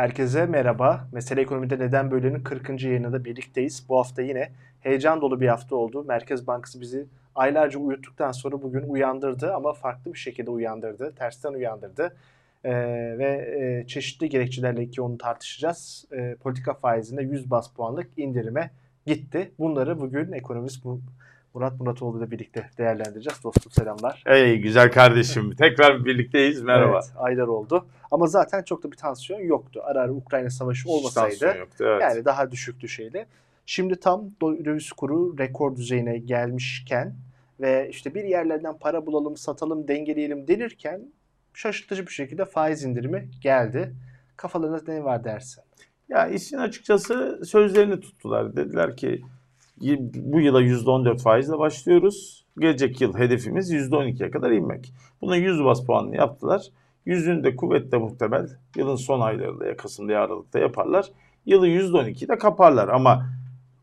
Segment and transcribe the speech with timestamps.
[0.00, 1.08] Herkese merhaba.
[1.12, 2.82] Mesele Ekonomi'de Neden Böyle'nin 40.
[2.82, 3.84] yayınında birlikteyiz.
[3.88, 4.50] Bu hafta yine
[4.80, 6.04] heyecan dolu bir hafta oldu.
[6.04, 11.14] Merkez Bankası bizi aylarca uyuttuktan sonra bugün uyandırdı ama farklı bir şekilde uyandırdı.
[11.14, 12.16] Tersten uyandırdı.
[12.64, 12.72] Ee,
[13.18, 16.04] ve e, çeşitli gerekçelerle ki onu tartışacağız.
[16.12, 18.70] Ee, politika faizinde 100 bas puanlık indirime
[19.06, 19.52] gitti.
[19.58, 20.84] Bunları bugün ekonomist
[21.54, 23.44] Murat Muratoğlu ile birlikte değerlendireceğiz.
[23.44, 24.22] Dostum selamlar.
[24.26, 25.54] Ey güzel kardeşim.
[25.58, 26.62] Tekrar birlikteyiz.
[26.62, 27.00] Merhaba.
[27.04, 27.86] Evet, aylar oldu.
[28.10, 29.80] Ama zaten çok da bir tansiyon yoktu.
[29.84, 32.02] Ara ara Ukrayna Savaşı olmasaydı yoktu, evet.
[32.02, 33.26] yani daha düşüktü şeyle.
[33.66, 37.14] Şimdi tam döviz kuru rekor düzeyine gelmişken
[37.60, 41.02] ve işte bir yerlerden para bulalım, satalım, dengeleyelim denirken
[41.54, 43.94] şaşırtıcı bir şekilde faiz indirimi geldi.
[44.36, 45.64] Kafalarında ne var dersin?
[46.08, 48.56] Ya işin açıkçası sözlerini tuttular.
[48.56, 49.22] Dediler ki
[50.14, 52.46] bu yıla %14 faizle başlıyoruz.
[52.58, 54.92] Gelecek yıl hedefimiz %12'ye kadar inmek.
[55.20, 56.62] Buna 100 bas puanını yaptılar.
[57.06, 61.06] Yüzünde kuvvetle muhtemel yılın son aylarında ya Kasım'da ya Aralık'ta yaparlar.
[61.46, 63.26] Yılı %12'de kaparlar ama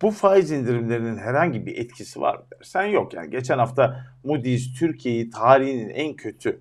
[0.02, 3.14] bu faiz indirimlerinin herhangi bir etkisi var mı dersen yok.
[3.14, 6.60] Yani geçen hafta Moody's Türkiye'yi tarihinin en kötü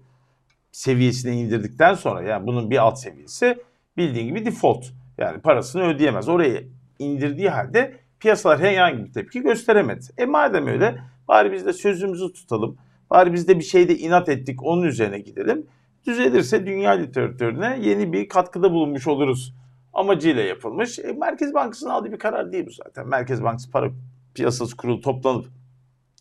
[0.73, 3.59] seviyesine indirdikten sonra yani bunun bir alt seviyesi
[3.97, 4.85] bildiğin gibi default.
[5.19, 6.29] Yani parasını ödeyemez.
[6.29, 6.63] Oraya
[6.99, 10.07] indirdiği halde piyasalar herhangi bir tepki gösteremedi.
[10.19, 12.77] E madem öyle bari biz de sözümüzü tutalım.
[13.11, 15.67] Bari biz de bir şeyde inat ettik onun üzerine gidelim.
[16.07, 19.55] Düzelirse dünya literatürüne yeni bir katkıda bulunmuş oluruz
[19.93, 20.99] amacıyla yapılmış.
[20.99, 23.09] E, Merkez Bankası'nın aldığı bir karar değil bu zaten.
[23.09, 23.91] Merkez Bankası para
[24.35, 25.47] piyasası kurulu toplanıp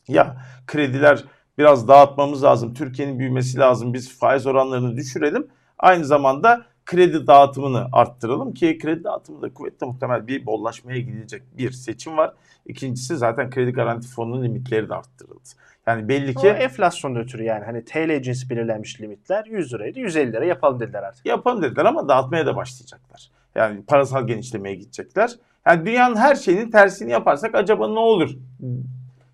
[0.08, 0.38] ya
[0.68, 1.24] krediler
[1.58, 2.74] biraz dağıtmamız lazım.
[2.74, 3.94] Türkiye'nin büyümesi lazım.
[3.94, 5.48] Biz faiz oranlarını düşürelim.
[5.80, 12.18] Aynı zamanda kredi dağıtımını arttıralım ki kredi dağıtımında kuvvetle muhtemel bir bollaşmaya gidecek bir seçim
[12.18, 12.34] var.
[12.66, 15.50] İkincisi zaten kredi garanti fonunun limitleri de arttırıldı.
[15.88, 16.48] Yani belli ki...
[16.48, 21.04] O enflasyon ötürü yani hani TL cinsi belirlenmiş limitler 100 liraydı 150 lira yapalım dediler
[21.04, 21.26] artık.
[21.26, 23.32] Yapalım dediler ama dağıtmaya da başlayacaklar.
[23.56, 25.32] Yani parasal genişlemeye gidecekler.
[25.68, 28.30] Yani dünyanın her şeyinin tersini yaparsak acaba ne olur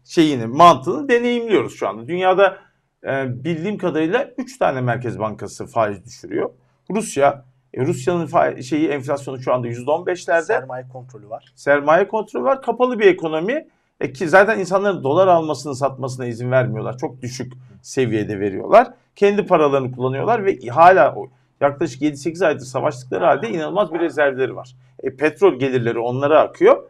[0.04, 2.08] şeyini, mantığını deneyimliyoruz şu anda.
[2.08, 2.58] Dünyada
[3.04, 6.50] e, bildiğim kadarıyla 3 tane merkez bankası faiz düşürüyor.
[6.96, 10.42] Rusya, e, Rusya'nın şeyi enflasyonu şu anda %15'lerde.
[10.42, 11.46] Sermaye kontrolü var.
[11.56, 12.62] Sermaye kontrolü var.
[12.62, 13.68] Kapalı bir ekonomi.
[14.00, 16.98] E ki zaten insanların dolar almasını satmasına izin vermiyorlar.
[16.98, 18.94] Çok düşük seviyede veriyorlar.
[19.16, 21.16] Kendi paralarını kullanıyorlar ve hala
[21.62, 24.76] yaklaşık 7-8 aydır savaştıkları halde inanılmaz bir rezervleri var.
[25.04, 26.84] E, petrol gelirleri onlara akıyor.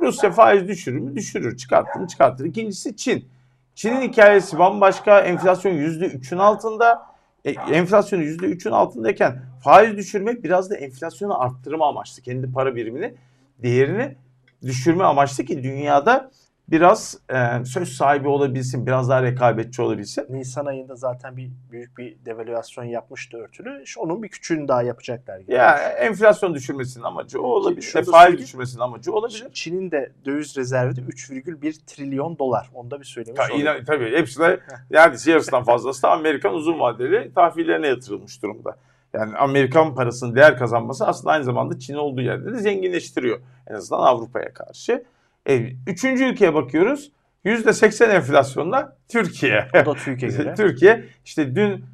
[0.00, 1.16] Rusya faiz düşürür mü?
[1.16, 1.56] Düşürür.
[1.56, 2.06] Çıkarttı mı?
[2.06, 2.44] Çıkartır.
[2.44, 3.28] İkincisi Çin.
[3.74, 5.20] Çin'in hikayesi bambaşka.
[5.20, 7.06] Enflasyon %3'ün altında.
[7.44, 12.22] E, enflasyonu %3'ün altındayken faiz düşürmek biraz da enflasyonu arttırma amaçlı.
[12.22, 13.14] Kendi para birimini,
[13.62, 14.16] değerini
[14.62, 16.30] düşürme amaçlı ki dünyada
[16.70, 20.26] biraz e, söz sahibi olabilsin, biraz daha rekabetçi olabilsin.
[20.30, 23.82] Nisan ayında zaten bir büyük bir devalüasyon yapmıştı örtülü.
[23.82, 25.38] İşte onun bir küçüğünü daha yapacaklar.
[25.38, 25.52] Gibi.
[25.52, 27.94] Ya enflasyon düşürmesinin amacı o olabilir.
[27.96, 29.46] E, faiz düşürmesinin amacı olabilir.
[29.52, 32.70] Çin'in de döviz rezervi de 3,1 trilyon dolar.
[32.74, 36.80] Onu da bir söylemiş Ta, inan, tabii hepsi de neredeyse yarısından fazlası da Amerikan uzun
[36.80, 38.76] vadeli tahvillerine yatırılmış durumda.
[39.12, 43.40] Yani Amerikan parasının değer kazanması aslında aynı zamanda Çin olduğu yerde de zenginleştiriyor.
[43.66, 45.04] En azından Avrupa'ya karşı.
[45.48, 47.12] E, üçüncü ülkeye bakıyoruz.
[47.44, 49.68] %80 enflasyonla Türkiye.
[49.82, 50.54] O da Türkiye göre.
[50.54, 51.84] Türkiye işte dün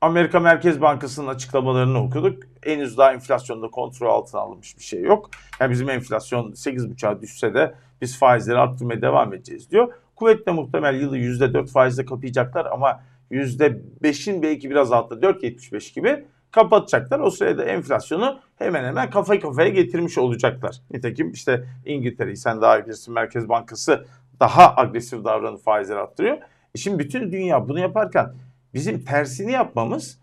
[0.00, 2.42] Amerika Merkez Bankası'nın açıklamalarını okuduk.
[2.62, 5.30] Henüz daha enflasyonda kontrol altına alınmış bir şey yok.
[5.60, 9.92] Yani bizim enflasyon 8,5'a düşse de biz faizleri arttırmaya devam edeceğiz diyor.
[10.16, 13.00] Kuvvetle muhtemel yılı %4 faizle kapayacaklar ama
[13.30, 17.20] %5'in belki biraz altta 4.75 gibi kapatacaklar.
[17.20, 20.80] O sırada enflasyonu hemen hemen kafa kafaya getirmiş olacaklar.
[20.90, 24.04] Nitekim işte İngiltere'yi sen daha bilirsin Merkez Bankası
[24.40, 26.36] daha agresif davranıp faizleri arttırıyor.
[26.74, 28.32] E şimdi bütün dünya bunu yaparken
[28.74, 30.18] bizim tersini yapmamız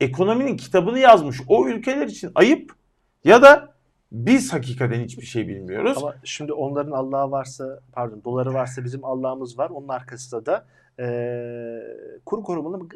[0.00, 2.72] ekonominin kitabını yazmış o ülkeler için ayıp
[3.24, 3.74] ya da
[4.12, 5.98] biz hakikaten hiçbir şey bilmiyoruz.
[5.98, 9.70] Ama şimdi onların Allah'ı varsa pardon doları varsa bizim Allah'ımız var.
[9.70, 10.66] Onun arkasında da
[11.00, 11.06] e,
[12.26, 12.88] kuru korumalı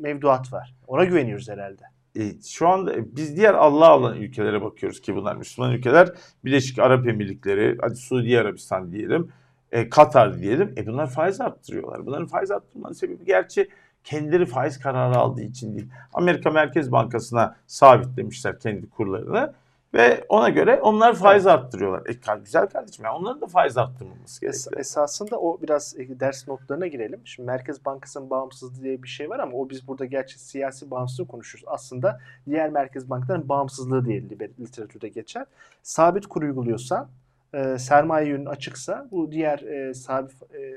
[0.00, 0.74] mevduat var.
[0.86, 1.82] Ona güveniyoruz herhalde.
[2.16, 6.08] E, şu anda biz diğer Allah olan ülkelere bakıyoruz ki bunlar Müslüman ülkeler.
[6.44, 9.32] Birleşik Arap Emirlikleri, hadi Suudi Arabistan diyelim,
[9.72, 10.74] e, Katar diyelim.
[10.76, 12.06] E bunlar faiz arttırıyorlar.
[12.06, 13.68] Bunların faiz arttırmanın sebebi gerçi
[14.04, 15.88] kendileri faiz kararı aldığı için değil.
[16.12, 19.52] Amerika Merkez Bankası'na sabitlemişler kendi kurlarını.
[19.94, 22.02] Ve ona göre onlar faiz arttırıyorlar.
[22.06, 24.72] E, güzel kardeşim yani onların da faiz arttırmaması gerekiyor.
[24.72, 27.20] Es, esasında o biraz e, ders notlarına girelim.
[27.24, 31.26] Şimdi Merkez Bankası'nın bağımsızlığı diye bir şey var ama o biz burada gerçi siyasi bağımsızlığı
[31.26, 31.68] konuşuyoruz.
[31.68, 34.22] Aslında diğer merkez bankaların bağımsızlığı diye
[34.60, 35.46] literatürde geçer.
[35.82, 37.08] Sabit kur uyguluyorsan,
[37.54, 40.74] e, sermaye yönün açıksa bu diğer e, sabit e,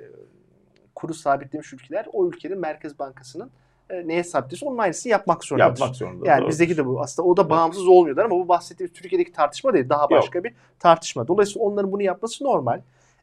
[0.96, 3.52] kuru sabitlemiş ülkeler o ülkenin Merkez Bankası'nın
[3.90, 5.80] e, neye sahiptiyse onun aynısını yapmak zorundadır.
[5.80, 6.28] Yapmak zorunda.
[6.28, 6.52] Yani doğrudur.
[6.52, 7.02] bizdeki de bu.
[7.02, 9.90] Aslında o da bağımsız olmuyorlar ama bu bahsettiğimiz Türkiye'deki tartışma değil.
[9.90, 11.28] Daha başka bir tartışma.
[11.28, 12.82] Dolayısıyla onların bunu yapması normal.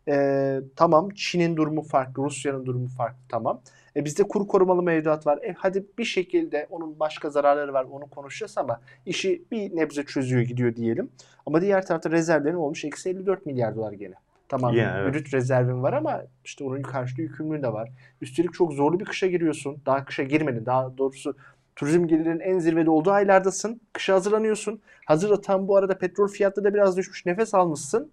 [0.09, 3.61] Ee, tamam Çin'in durumu farklı, Rusya'nın durumu farklı tamam.
[3.97, 5.39] E, bizde kur korumalı mevduat var.
[5.43, 10.43] E, hadi bir şekilde onun başka zararları var onu konuşacağız ama işi bir nebze çözüyor
[10.43, 11.11] gidiyor diyelim.
[11.47, 14.15] Ama diğer tarafta rezervlerin olmuş eksi 54 milyar dolar gene.
[14.49, 15.15] Tamam Yine, evet.
[15.15, 17.89] brüt rezervin var ama işte onun karşılığı yükümlülüğün de var.
[18.21, 19.79] Üstelik çok zorlu bir kışa giriyorsun.
[19.87, 20.67] Daha kışa girmedin.
[20.67, 21.37] Daha doğrusu
[21.77, 23.81] turizm gelirinin en zirvede olduğu aylardasın.
[23.93, 24.81] Kışa hazırlanıyorsun.
[25.05, 27.27] Hazırda tam bu arada petrol fiyatları da biraz düşmüş.
[27.27, 28.11] Nefes almışsın.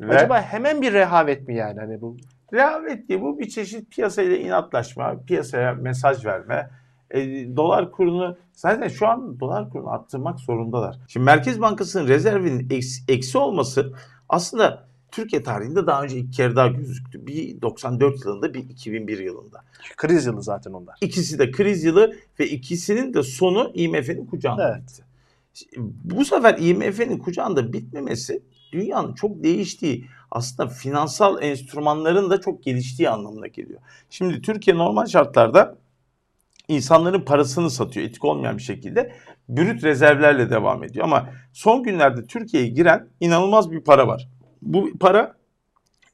[0.00, 1.80] Ve Acaba hemen bir rehavet mi yani?
[1.80, 2.16] Hani bu
[2.52, 6.70] rehavet diye bu bir çeşit piyasayla inatlaşma, piyasaya mesaj verme.
[7.10, 7.20] E,
[7.56, 10.96] dolar kurunu zaten şu an dolar kurunu arttırmak zorundalar.
[11.08, 13.92] Şimdi Merkez Bankası'nın rezervinin eksi, eksi olması
[14.28, 17.26] aslında Türkiye tarihinde daha önce iki kere daha gözüktü.
[17.26, 19.64] Bir 94 yılında bir 2001 yılında.
[19.96, 20.98] kriz yılı zaten onlar.
[21.00, 24.82] İkisi de kriz yılı ve ikisinin de sonu IMF'nin kucağında Evet.
[24.82, 25.02] bitti.
[26.04, 28.42] Bu sefer IMF'nin kucağında bitmemesi
[28.72, 33.80] dünyanın çok değiştiği aslında finansal enstrümanların da çok geliştiği anlamına geliyor.
[34.10, 35.78] Şimdi Türkiye normal şartlarda
[36.68, 39.12] insanların parasını satıyor etik olmayan bir şekilde.
[39.48, 44.28] Brüt rezervlerle devam ediyor ama son günlerde Türkiye'ye giren inanılmaz bir para var.
[44.62, 45.36] Bu para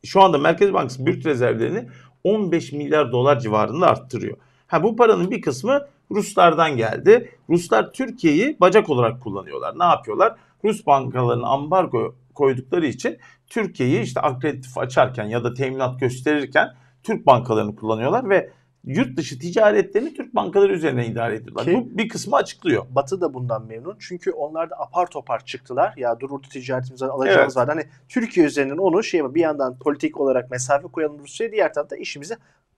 [0.05, 1.89] şu anda Merkez Bankası brüt rezervlerini
[2.25, 4.37] 15 milyar dolar civarında arttırıyor.
[4.67, 7.31] Ha bu paranın bir kısmı Ruslardan geldi.
[7.51, 9.79] Ruslar Türkiye'yi bacak olarak kullanıyorlar.
[9.79, 10.37] Ne yapıyorlar?
[10.65, 16.69] Rus bankalarına ambargo koydukları için Türkiye'yi işte akreditif açarken ya da teminat gösterirken
[17.03, 18.51] Türk bankalarını kullanıyorlar ve
[18.87, 21.65] yurt dışı ticaretlerini Türk bankaları üzerine idare ediyorlar.
[21.65, 22.87] Ki- Bu bir kısmı açıklıyor.
[22.91, 23.97] Batı da bundan memnun.
[24.01, 25.95] Çünkü onlar da apar topar çıktılar.
[25.97, 27.69] Ya dur orada ticaretimize alacağımız Evet.
[27.69, 27.75] var.
[27.77, 31.53] Hani Türkiye üzerinden onu şey bir yandan politik olarak mesafe koyalım Rusya'ya.
[31.53, 32.35] Diğer tarafta işimizi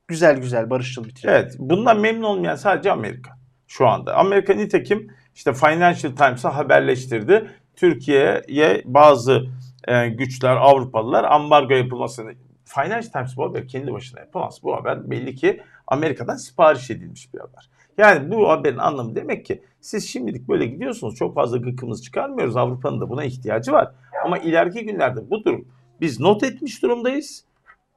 [0.09, 1.37] güzel güzel barışçıl bitirelim.
[1.41, 3.31] Evet, bundan memnun olmayan sadece Amerika
[3.67, 4.15] şu anda.
[4.15, 7.51] Amerika nitekim işte Financial Times'a haberleştirdi.
[7.77, 9.47] Türkiye'ye bazı
[9.89, 12.33] e, güçler, Avrupalılar ambargo yapılmasını
[12.65, 14.61] Financial Times bu haber kendi başına yapamaz.
[14.63, 17.71] Bu haber belli ki Amerika'dan sipariş edilmiş bir haber.
[17.99, 21.15] Yani bu haberin anlamı demek ki siz şimdilik böyle gidiyorsunuz.
[21.15, 22.57] Çok fazla gıkımız çıkarmıyoruz.
[22.57, 23.93] Avrupa'nın da buna ihtiyacı var.
[24.25, 25.69] Ama ileriki günlerde bu durum
[26.01, 27.45] biz not etmiş durumdayız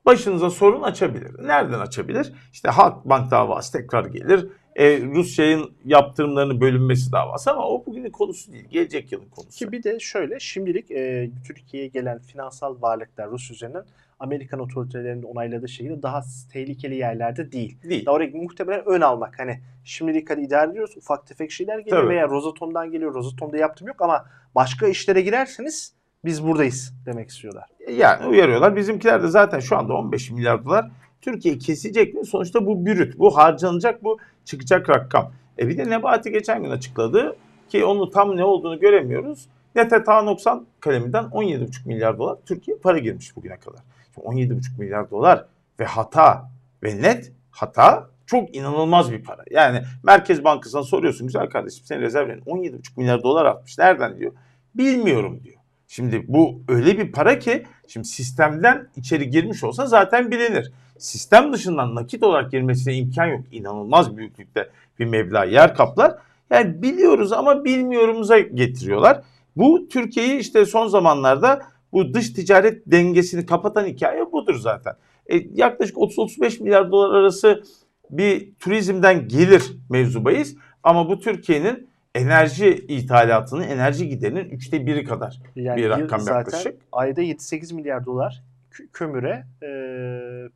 [0.06, 1.48] başınıza sorun açabilir.
[1.48, 2.34] Nereden açabilir?
[2.54, 4.48] İşte Halkbank davası tekrar gelir.
[4.76, 8.68] E, Rusya'nın yaptırımlarının bölünmesi davası ama o bugünün konusu değil.
[8.70, 9.58] Gelecek yılın konusu.
[9.58, 13.86] Ki bir de şöyle şimdilik e, Türkiye'ye gelen finansal varlıklar Rus üzerinden
[14.22, 16.22] Amerikan otoritelerinin onayladığı şekilde daha
[16.54, 17.78] tehlikeli yerlerde değil.
[17.84, 18.06] değil.
[18.06, 19.40] Daha oraya muhtemelen ön almak.
[19.40, 20.98] Hani şimdilik hadi idare ediyoruz.
[20.98, 22.10] Ufak tefek şeyler geliyor Tabii.
[22.10, 23.14] veya Rosatom'dan geliyor.
[23.14, 24.26] Rosatom'da yaptım yok ama
[24.56, 25.94] başka işlere girerseniz
[26.26, 27.66] biz buradayız demek istiyorlar.
[27.98, 28.76] Yani uyarıyorlar.
[28.76, 30.92] Bizimkiler de zaten şu anda 15 milyar dolar.
[31.22, 32.26] Türkiye kesecek mi?
[32.26, 33.20] Sonuçta bu bürüt.
[33.20, 34.04] Bu harcanacak.
[34.04, 35.32] Bu çıkacak rakam.
[35.60, 37.36] E bir de Nebati geçen gün açıkladı
[37.70, 39.48] ki onu tam ne olduğunu göremiyoruz.
[39.78, 43.82] Hata noksan kaleminden 17,5 milyar dolar Türkiye para girmiş bugüne kadar.
[44.16, 45.46] Şimdi 17,5 milyar dolar
[45.80, 46.50] ve hata
[46.84, 49.44] ve net hata çok inanılmaz bir para.
[49.52, 53.78] Yani Merkez Bankası'na soruyorsun güzel kardeşim senin rezervlerin 17,5 milyar dolar artmış.
[53.78, 54.32] Nereden diyor?
[54.76, 55.56] Bilmiyorum diyor.
[55.88, 60.72] Şimdi bu öyle bir para ki şimdi sistemden içeri girmiş olsa zaten bilinir.
[60.98, 63.42] Sistem dışından nakit olarak girmesine imkan yok.
[63.52, 66.16] İnanılmaz büyüklükte bir meblağ yer kaplar.
[66.50, 69.22] Yani biliyoruz ama bilmiyorumuza getiriyorlar.
[69.56, 71.62] Bu Türkiye'yi işte son zamanlarda
[71.94, 74.94] bu dış ticaret dengesini kapatan hikaye budur zaten.
[75.28, 77.64] E, yaklaşık 30-35 milyar dolar arası
[78.10, 80.56] bir turizmden gelir mevzu bahis.
[80.84, 85.42] Ama bu Türkiye'nin enerji ithalatının, enerji giderinin üçte biri kadar.
[85.56, 86.82] Yani Bir rakam zaten yaklaşık.
[86.92, 89.70] ayda 7-8 milyar dolar kö- kömüre, e,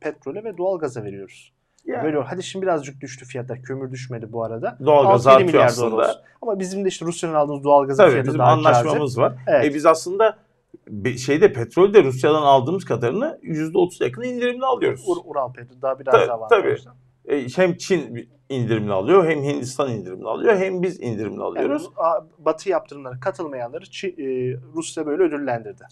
[0.00, 1.52] petrole ve doğalgaza veriyoruz.
[1.86, 3.62] Yani Böyle hadi şimdi birazcık düştü fiyatlar.
[3.62, 4.78] Kömür düşmedi bu arada.
[4.86, 6.22] doğalgaz 6-7 artıyor milyar aslında.
[6.42, 8.66] Ama bizim de işte Rusya'nın aldığımız doğalgazın Tabii fiyatı bizim daha cazip.
[8.66, 9.34] anlaşmamız var.
[9.46, 9.64] Evet.
[9.64, 10.36] E biz aslında
[11.16, 15.00] şeyde petrolde Rusya'dan aldığımız kadarını %30 yakın indirimli alıyoruz.
[15.08, 16.90] Ur- Ural petrol daha biraz Tabii, daha avantajlı.
[17.28, 21.88] E, hem Çin indirimli alıyor, hem Hindistan indirimli alıyor, hem biz indirimli Yani alıyoruz.
[21.96, 24.22] a- Batı yaptırımlara katılmayanları Çi-
[24.54, 25.84] e, Rusya böyle ödüllendirdi.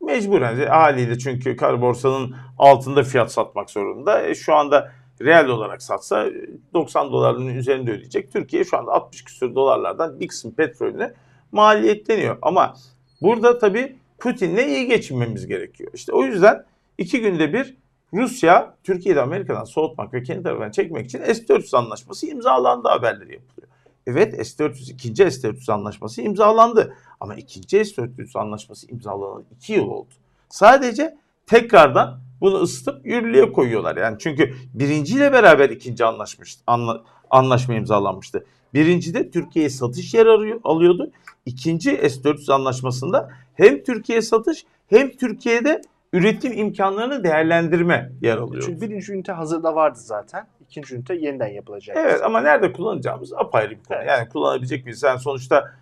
[0.00, 4.22] Mecburen de haliyle çünkü kar borsanın altında fiyat satmak zorunda.
[4.26, 4.92] E, şu anda
[5.22, 6.32] reel olarak satsa e,
[6.74, 8.32] 90 doların üzerinde ödeyecek.
[8.32, 11.12] Türkiye şu anda 60 küsur dolarlardan bir kısım petrolüne
[11.52, 12.38] maliyetleniyor.
[12.42, 12.74] Ama
[13.22, 15.90] burada tabii Putin'le iyi geçinmemiz gerekiyor.
[15.94, 16.64] İşte o yüzden
[16.98, 17.76] iki günde bir
[18.14, 23.68] Rusya Türkiye'de Amerika'dan soğutmak ve kendi tarafından çekmek için S-400 anlaşması imzalandı haberleri yapılıyor.
[24.06, 26.94] Evet S-400 ikinci S-400 anlaşması imzalandı.
[27.20, 30.14] Ama ikinci S-400 anlaşması imzalanan iki yıl oldu.
[30.48, 33.96] Sadece tekrardan bunu ısıtıp yürürlüğe koyuyorlar.
[33.96, 36.62] Yani çünkü birinciyle beraber ikinci anlaşmıştı.
[36.66, 38.44] Anla, anlaşma imzalanmıştı.
[38.74, 41.10] Birincide Türkiye'ye satış yer arıyor, alıyordu.
[41.46, 45.80] İkinci S-400 anlaşmasında hem Türkiye'ye satış hem Türkiye'de
[46.12, 48.62] üretim imkanlarını değerlendirme yer alıyor.
[48.66, 50.46] Çünkü birinci ünite hazırda vardı zaten.
[50.60, 51.96] İkinci ünite yeniden yapılacak.
[52.00, 53.98] Evet ama nerede kullanacağımız apayrı bir konu.
[53.98, 54.08] Evet.
[54.08, 55.02] Yani kullanabilecek miyiz?
[55.02, 55.72] Yani sonuçta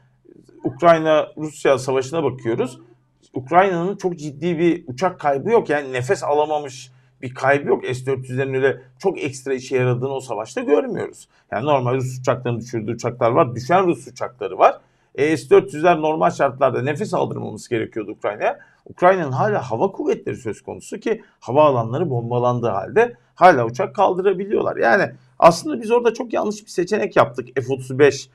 [0.65, 2.81] Ukrayna-Rusya savaşına bakıyoruz.
[3.35, 5.69] Ukrayna'nın çok ciddi bir uçak kaybı yok.
[5.71, 6.91] Yani nefes alamamış
[7.23, 7.85] bir kaybı yok.
[7.85, 11.29] S-400'lerin öyle çok ekstra işe yaradığını o savaşta görmüyoruz.
[11.53, 13.55] Yani normal Rus uçaklarının düşürdüğü uçaklar var.
[13.55, 14.81] Düşen Rus uçakları var.
[15.15, 18.59] E, S-400'ler normal şartlarda nefes aldırmamız gerekiyordu Ukrayna'ya.
[18.87, 24.77] Ukrayna'nın hala hava kuvvetleri söz konusu ki hava alanları bombalandığı halde hala uçak kaldırabiliyorlar.
[24.77, 28.29] Yani aslında biz orada çok yanlış bir seçenek yaptık F-35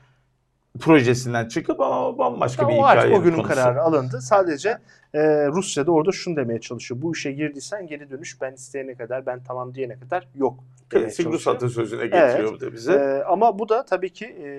[0.80, 3.54] projesinden çıkıp ama bambaşka bir o artık hikaye o günün konusu.
[3.54, 4.20] kararı alındı.
[4.20, 4.78] Sadece
[5.14, 7.02] e, Rusya da orada şunu demeye çalışıyor.
[7.02, 10.64] Bu işe girdiysen geri dönüş ben isteyene kadar, ben tamam diyene kadar yok.
[10.90, 12.92] Klasik Rus atasözüne getiriyor bu da bize.
[12.92, 14.50] Ee, ama bu da tabii ki e,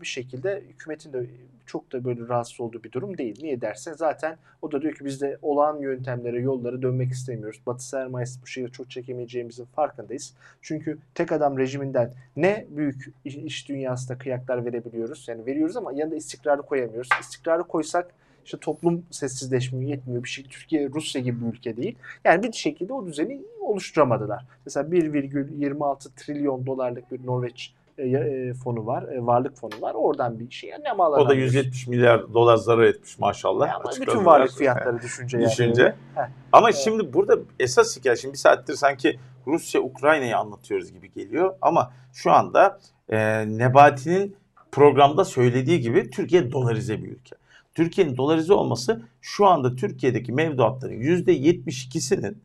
[0.00, 1.26] bir şekilde hükümetin de
[1.66, 3.38] çok da böyle rahatsız olduğu bir durum değil.
[3.42, 7.60] Niye dersen zaten o da diyor ki biz de olağan yöntemlere, yollara dönmek istemiyoruz.
[7.66, 10.34] Batı sermayesi bu şeyi çok çekemeyeceğimizin farkındayız.
[10.62, 15.28] Çünkü tek adam rejiminden ne büyük iş, iş dünyasında kıyaklar verebiliyoruz.
[15.28, 17.08] Yani veriyoruz ama yanında istikrarı koyamıyoruz.
[17.20, 20.24] İstikrarı koysak işte toplum sessizleşmiyor, yetmiyor.
[20.24, 21.98] Bir şey Türkiye Rusya gibi bir ülke değil.
[22.24, 24.44] Yani bir şekilde o düzeni oluşturamadılar.
[24.66, 29.94] Mesela 1,26 trilyon dolarlık bir Norveç e, e, fonu var, e, varlık fonu var.
[29.94, 31.54] Oradan bir şey ne mal O da alamıyoruz.
[31.54, 33.68] 170 milyar dolar zarar etmiş maşallah.
[33.68, 35.46] Ya ama bütün varlık fiyatları düşünce yani.
[35.46, 35.94] Düşünce.
[36.14, 36.22] Heh.
[36.52, 36.80] Ama Evet.
[36.84, 42.32] şimdi burada esas hikaye şimdi bir saattir sanki Rusya Ukrayna'yı anlatıyoruz gibi geliyor ama şu
[42.32, 43.18] anda e,
[43.58, 44.36] Nebati'nin
[44.72, 47.36] programda söylediği gibi Türkiye dolarize bir ülke.
[47.74, 52.42] Türkiye'nin dolarize olması şu anda Türkiye'deki mevduatların %72'sinin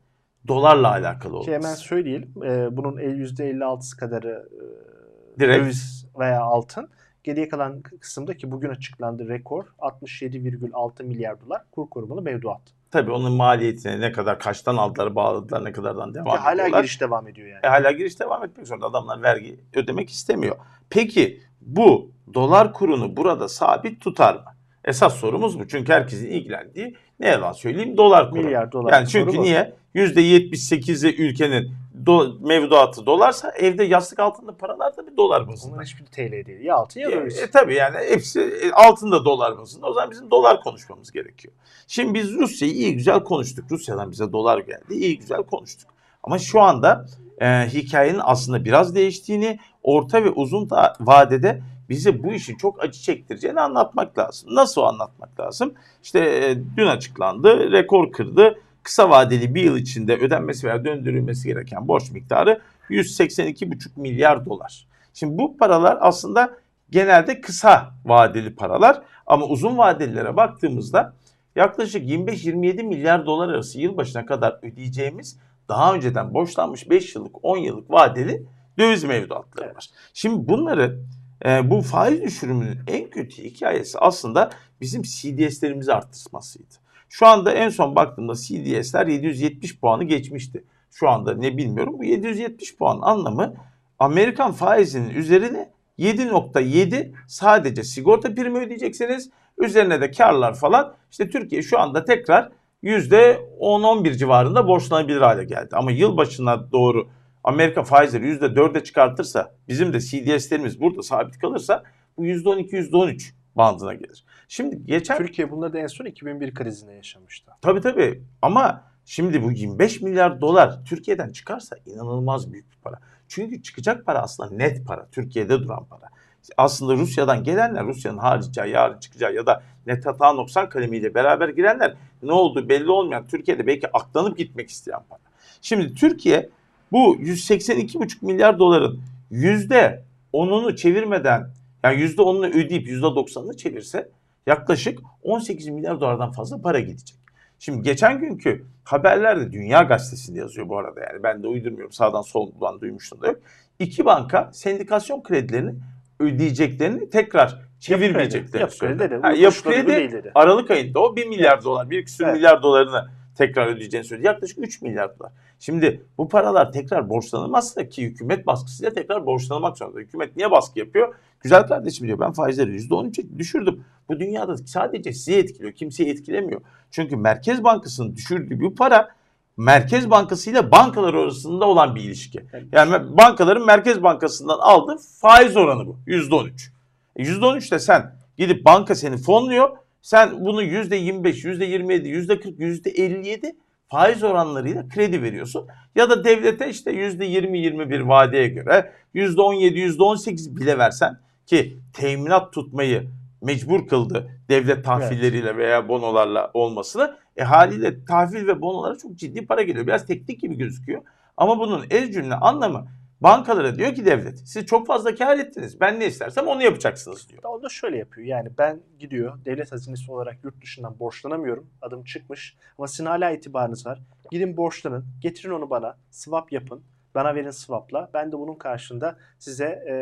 [0.48, 1.52] dolarla alakalı Ki olması.
[1.52, 2.34] hemen söyleyelim.
[2.44, 5.64] e, bunun %56'sı kadarı e, Direkt.
[5.64, 6.90] döviz veya altın.
[7.24, 12.62] Geriye kalan kısımda ki bugün açıklandı rekor 67,6 milyar dolar kur korumalı mevduat.
[12.92, 16.80] Tabii onun maliyetine ne kadar kaçtan aldılar bağladılar ne kadardan devam Ki hala ediyorlar.
[16.80, 17.60] giriş devam ediyor yani.
[17.64, 18.86] E, hala giriş devam etmek zorunda.
[18.86, 20.56] Adamlar vergi ödemek istemiyor.
[20.90, 24.42] Peki bu dolar kurunu burada sabit tutar mı?
[24.86, 25.68] Esas sorumuz bu.
[25.68, 28.42] Çünkü herkesin ilgilendiği ne yalan söyleyeyim dolar kuru.
[28.44, 28.94] Milyar dolar.
[28.94, 29.74] Yani çünkü kuru niye?
[29.96, 31.72] %78'i ülkenin
[32.06, 35.72] do- mevduatı dolarsa evde yastık altında paralar da bir dolar bazında.
[35.74, 36.62] Bunların hiçbir TL değil.
[36.62, 37.40] Ya altın ya E, döviz.
[37.40, 39.88] e, tabii yani hepsi e, altında dolar bazında.
[39.88, 41.54] O zaman bizim dolar konuşmamız gerekiyor.
[41.88, 43.66] Şimdi biz Rusya'yı iyi güzel konuştuk.
[43.72, 44.94] Rusya'dan bize dolar geldi.
[44.94, 45.90] iyi güzel konuştuk.
[46.24, 47.06] Ama şu anda
[47.42, 53.02] e, hikayenin aslında biraz değiştiğini, orta ve uzun da vadede bize bu işin çok acı
[53.02, 54.56] çektireceğini anlatmak lazım.
[54.56, 55.74] Nasıl anlatmak lazım?
[56.04, 58.60] İşte e, dün açıklandı, rekor kırdı.
[58.84, 64.88] Kısa vadeli bir yıl içinde ödenmesi veya döndürülmesi gereken borç miktarı 182,5 milyar dolar.
[65.14, 66.52] Şimdi bu paralar aslında
[66.90, 71.14] genelde kısa vadeli paralar ama uzun vadelilere baktığımızda
[71.56, 75.38] yaklaşık 25-27 milyar dolar arası yılbaşına kadar ödeyeceğimiz
[75.70, 78.46] daha önceden borçlanmış 5 yıllık 10 yıllık vadeli
[78.78, 79.88] döviz mevduatları var.
[80.14, 81.00] Şimdi bunları
[81.46, 84.50] e, bu faiz düşürümünün en kötü hikayesi aslında
[84.82, 86.74] bizim CDS'lerimizi arttırmasıydı.
[87.10, 90.64] Şu anda en son baktığımda CDS'ler 770 puanı geçmişti.
[90.92, 91.96] Şu anda ne bilmiyorum.
[91.98, 93.54] Bu 770 puan anlamı
[94.00, 95.70] Amerikan faizinin üzerine
[96.00, 99.30] 7.7 sadece sigorta primi ödeyeceksiniz.
[99.58, 100.94] Üzerine de karlar falan.
[101.12, 102.50] İşte Türkiye şu anda tekrar
[102.84, 105.70] %10-11 civarında borçlanabilir hale geldi.
[105.72, 107.08] Ama yılbaşına doğru
[107.44, 111.84] Amerika faizleri %4'e çıkartırsa bizim de CDS'lerimiz burada sabit kalırsa
[112.18, 114.26] bu %12-%13 bandına gelir.
[114.48, 117.52] Şimdi geçen Türkiye bunları da en son 2001 krizinde yaşamıştı.
[117.62, 123.00] Tabii tabii ama şimdi bu 25 milyar dolar Türkiye'den çıkarsa inanılmaz büyük bir para.
[123.28, 125.08] Çünkü çıkacak para aslında net para.
[125.12, 126.10] Türkiye'de duran para.
[126.58, 131.96] Aslında Rusya'dan gelenler, Rusya'nın harcayacağı, yarın çıkacağı ya da net hata noksan kalemiyle beraber girenler
[132.24, 135.20] ne olduğu belli olmayan Türkiye'de belki aklanıp gitmek isteyen para.
[135.62, 136.50] Şimdi Türkiye
[136.92, 139.00] bu 182,5 milyar doların
[139.32, 140.04] yüzde
[140.34, 141.50] onunu çevirmeden
[141.84, 144.10] yani yüzde onunu ödeyip yüzde doksanını çevirse
[144.48, 147.18] yaklaşık 18 milyar dolardan fazla para gidecek.
[147.60, 152.82] Şimdi geçen günkü haberlerde Dünya Gazetesi'nde yazıyor bu arada yani ben de uydurmuyorum sağdan soldan
[152.82, 153.40] duymuştum da yok.
[153.80, 155.74] İki banka sendikasyon kredilerini
[156.20, 159.00] ödeyeceklerini tekrar çevirmeyeceklerini Yapı kredi söyledi.
[159.00, 159.20] dedi.
[159.22, 160.32] Ha, Bu yapı kredi.
[160.36, 162.36] Aralık ayında o 1 milyar dolar, bir küsur Evet.
[162.36, 163.08] milyar dolarını
[163.40, 164.28] tekrar ödeyeceğini söyledi.
[164.28, 165.32] Yaklaşık 3 milyar dolar.
[165.60, 170.00] Şimdi bu paralar tekrar borçlanılmazsa ki hükümet baskısıyla tekrar borçlanmak zorunda.
[170.00, 171.16] Hükümet niye baskı yapıyor?
[171.42, 173.84] Güzel kardeşim diyor ben faizleri %13'e düşürdüm.
[174.10, 175.74] Bu dünyada sadece sizi etkiliyor.
[175.74, 176.62] Kimseyi etkilemiyor.
[176.92, 179.10] Çünkü Merkez Bankası'nın düşürdüğü bu para
[179.58, 182.46] Merkez Bankası ile bankalar arasında olan bir ilişki.
[182.72, 185.98] Yani bankaların Merkez Bankası'ndan aldığı faiz oranı bu.
[186.08, 186.70] %13.
[187.16, 189.70] E %13 de sen gidip banka seni fonluyor.
[190.02, 193.56] Sen bunu %25, %27, %40, %57
[193.88, 195.68] faiz oranlarıyla kredi veriyorsun.
[195.96, 203.10] Ya da devlete işte %20-21 vadeye göre %17, %18 bile versen ki teminat tutmayı
[203.42, 207.18] mecbur kıldı devlet tahvilleriyle veya bonolarla olmasını.
[207.38, 209.88] E haliyle tahvil ve bonolara çok ciddi para geliyor.
[209.88, 211.02] Biraz teknik gibi gözüküyor.
[211.38, 212.88] Ama bunun ez cümle anlamı
[213.22, 215.82] bankalara diyor ki devlet siz çok fazla kar ettiniz.
[215.82, 217.44] Ben ne istersem onu yapacaksınız diyor.
[217.44, 218.28] O da şöyle yapıyor.
[218.28, 221.70] Yani ben gidiyor devlet hazinesi olarak yurt dışından borçlanamıyorum.
[221.82, 222.58] Adım çıkmış.
[222.78, 224.00] Ama sizin hala itibarınız var.
[224.32, 225.06] Gidin borçlanın.
[225.22, 225.98] Getirin onu bana.
[226.12, 226.84] Swap yapın.
[227.16, 228.10] Bana verin swapla.
[228.14, 229.94] Ben de bunun karşılığında size e,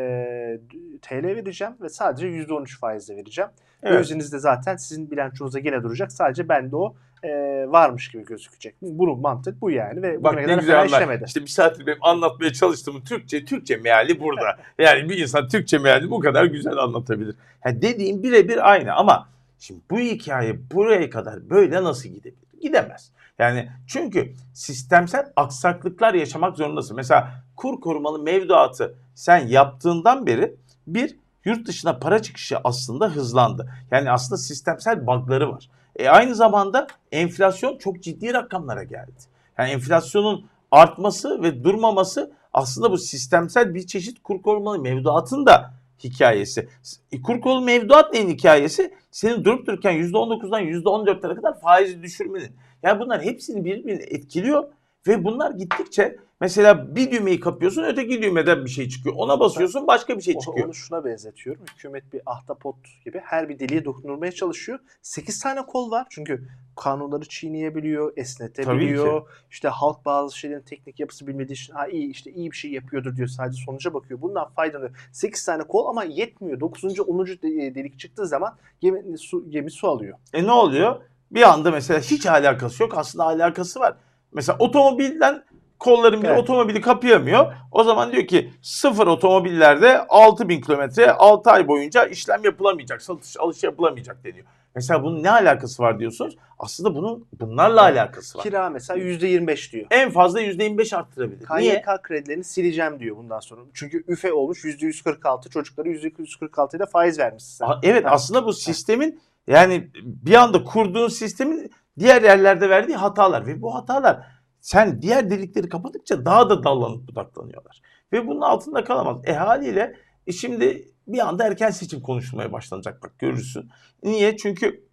[1.02, 3.50] TL vereceğim ve sadece %13 faizle vereceğim.
[3.82, 3.94] Evet.
[3.94, 6.12] Dövizinizde zaten sizin bilançonuzda gene duracak.
[6.12, 7.30] Sadece bende o e,
[7.68, 8.74] varmış gibi gözükecek.
[8.82, 11.24] Bunun mantık bu yani ve Bak bugüne ne kadar işlemedi.
[11.26, 14.58] İşte bir saattir benim anlatmaya çalıştığım Türkçe, Türkçe meali burada.
[14.78, 17.34] Yani bir insan Türkçe meali bu kadar güzel anlatabilir.
[17.60, 22.60] Ha dediğim birebir aynı ama şimdi bu hikaye buraya kadar böyle nasıl gidebilir?
[22.62, 23.10] Gidemez.
[23.38, 26.96] Yani çünkü sistemsel aksaklıklar yaşamak zorundasın.
[26.96, 30.54] Mesela kur korumalı mevduatı sen yaptığından beri
[30.86, 33.70] bir yurt dışına para çıkışı aslında hızlandı.
[33.90, 35.68] Yani aslında sistemsel bug'ları var.
[35.98, 39.12] E aynı zamanda enflasyon çok ciddi rakamlara geldi.
[39.58, 45.70] Yani enflasyonun artması ve durmaması aslında bu sistemsel bir çeşit kur korumalı mevduatın da
[46.04, 46.68] hikayesi.
[47.12, 48.94] E, kur korumalı mevduat neyin hikayesi?
[49.10, 52.56] Senin durup dururken %19'dan %14'lere kadar faizi düşürmenin.
[52.82, 54.64] Yani bunlar hepsini birbirini etkiliyor
[55.06, 59.14] ve bunlar gittikçe mesela bir düğmeyi kapıyorsun öteki düğmeden bir şey çıkıyor.
[59.18, 60.66] Ona basıyorsun başka bir şey çıkıyor.
[60.66, 61.62] Onu şuna benzetiyorum.
[61.74, 64.78] Hükümet bir ahtapot gibi her bir deliğe dokunulmaya çalışıyor.
[65.02, 66.06] 8 tane kol var.
[66.10, 69.28] Çünkü kanunları çiğneyebiliyor, esnetebiliyor.
[69.50, 73.16] İşte halk bazı şeylerin teknik yapısı bilmediği için ha iyi işte iyi bir şey yapıyordur
[73.16, 73.28] diyor.
[73.28, 74.22] Sadece sonuca bakıyor.
[74.22, 75.08] Bundan faydalanıyor.
[75.12, 76.60] 8 tane kol ama yetmiyor.
[76.60, 77.00] 9.
[77.00, 77.26] 10.
[77.26, 80.18] de- delik çıktığı zaman gemi su, gemi su alıyor.
[80.32, 81.00] E ne oluyor?
[81.30, 82.92] Bir anda mesela hiç alakası yok.
[82.98, 83.96] Aslında alakası var.
[84.32, 85.44] Mesela otomobilden
[85.78, 86.40] kolların biri Evet.
[86.40, 87.52] otomobili kapayamıyor.
[87.72, 93.02] O zaman diyor ki sıfır otomobillerde 6000 kilometre 6 ay boyunca işlem yapılamayacak.
[93.02, 94.46] Satış alış yapılamayacak deniyor.
[94.74, 96.36] Mesela bunun ne alakası var diyorsunuz?
[96.58, 98.42] Aslında bunun bunlarla alakası var.
[98.44, 99.86] Kira mesela %25 diyor.
[99.90, 101.46] En fazla %25 arttırabilir.
[101.58, 101.74] Niye?
[101.82, 103.60] KYK kredilerini sileceğim diyor bundan sonra.
[103.74, 107.66] Çünkü üfe olmuş %146 çocuklara %146 ile faiz vermişsin sen.
[107.66, 108.10] A- Evet Ha.
[108.10, 114.26] aslında bu sistemin yani bir anda kurduğun sistemin diğer yerlerde verdiği hatalar ve bu hatalar
[114.60, 117.82] sen diğer delikleri kapadıkça daha da dallanıp budaklanıyorlar.
[118.12, 119.20] Ve bunun altında kalamaz.
[119.24, 123.70] E haliyle e şimdi bir anda erken seçim konuşulmaya başlanacak bak görürsün.
[124.02, 124.36] Niye?
[124.36, 124.88] Çünkü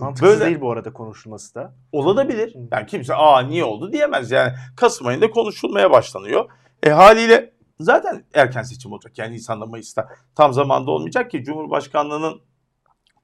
[0.00, 1.74] Mantıksız böyle değil bu arada konuşulması da.
[1.92, 2.56] olabilir.
[2.72, 4.30] Yani kimse aa niye oldu diyemez.
[4.30, 6.50] Yani Kasım ayında konuşulmaya başlanıyor.
[6.82, 9.18] E haliyle zaten erken seçim olacak.
[9.18, 12.40] Yani Nisan'da Mayıs'ta tam zamanda olmayacak ki Cumhurbaşkanlığının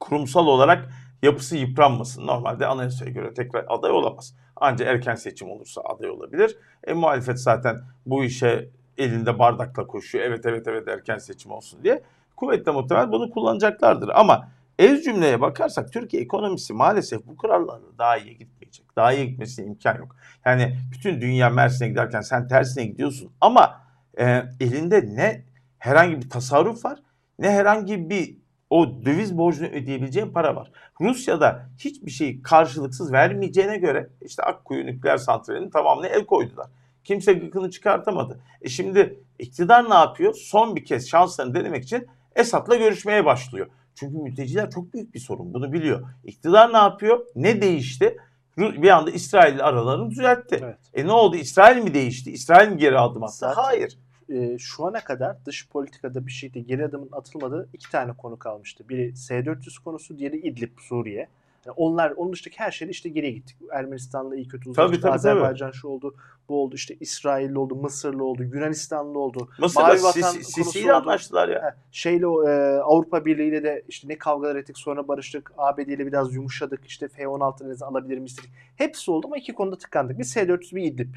[0.01, 0.88] kurumsal olarak
[1.23, 2.27] yapısı yıpranmasın.
[2.27, 4.35] Normalde anayasaya göre tekrar aday olamaz.
[4.61, 6.59] Ancak erken seçim olursa aday olabilir.
[6.87, 8.68] E muhalefet zaten bu işe
[8.99, 10.25] elinde bardakla koşuyor.
[10.25, 12.03] Evet evet evet erken seçim olsun diye.
[12.37, 14.09] Kuvvetle muhtemel bunu kullanacaklardır.
[14.14, 18.97] Ama ez cümleye bakarsak Türkiye ekonomisi maalesef bu kararlarla daha iyi gitmeyecek.
[18.97, 20.16] Daha iyi gitmesine imkan yok.
[20.44, 23.31] Yani bütün dünya Mersin'e giderken sen tersine gidiyorsun.
[23.40, 23.81] Ama
[24.21, 25.44] e, elinde ne
[25.79, 26.99] herhangi bir tasarruf var
[27.38, 28.37] ne herhangi bir
[28.71, 30.71] o döviz borcunu ödeyebileceğin para var.
[31.01, 36.67] Rusya'da hiçbir şeyi karşılıksız vermeyeceğine göre işte Akkuyu nükleer santralinin tamamına el koydular.
[37.05, 38.41] Kimse gıkını çıkartamadı.
[38.63, 40.35] E şimdi iktidar ne yapıyor?
[40.35, 43.67] Son bir kez şanslarını denemek için Esad'la görüşmeye başlıyor.
[43.95, 45.55] Çünkü mülteciler çok büyük bir sorun.
[45.55, 46.09] Bunu biliyor.
[46.25, 47.27] İktidar ne yapıyor?
[47.35, 48.17] Ne değişti?
[48.59, 50.61] Bir anda İsrail aralarını düzeltti.
[50.63, 50.79] Evet.
[50.95, 51.37] E ne oldu?
[51.37, 52.33] İsrail mi değişti?
[52.33, 53.47] İsrail mi geri adım attı?
[53.47, 53.99] Hayır.
[54.33, 58.85] Ee, şu ana kadar dış politikada bir şeyde geri adımın atılmadığı iki tane konu kalmıştı.
[58.88, 61.29] Biri S-400 konusu, diğeri İdlib, Suriye.
[61.67, 63.57] Yani onlar, onun dışındaki her şeyde işte geriye gittik.
[63.73, 65.03] Ermenistan'la iyi kötü Tabii, uzlaştık.
[65.03, 66.14] tabii, Azerbaycan şu oldu,
[66.49, 66.75] bu oldu.
[66.75, 69.49] işte İsrailli oldu, Mısırlı oldu, Yunanistanlı oldu.
[69.61, 71.03] Mısır'la Mavi vatan Sisi- konusu Sisi ile oldu.
[71.03, 71.62] anlaştılar ya.
[71.62, 75.53] Ha, Şeyle e, Avrupa Birliği ile de işte ne kavgalar ettik sonra barıştık.
[75.57, 76.87] ABD ile biraz yumuşadık.
[76.87, 78.51] İşte F-16'ları alabilir miyiz dedik.
[78.77, 80.19] Hepsi oldu ama iki konuda tıkandık.
[80.19, 81.14] Bir S-400 bir İdlib.